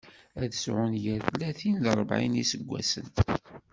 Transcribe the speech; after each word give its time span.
Ad 0.41 0.51
sɛun 0.55 0.93
gar 1.03 1.21
tlatin 1.29 1.75
d 1.83 1.85
rebεin 1.97 2.31
n 2.33 2.37
yiseggasen. 2.39 3.07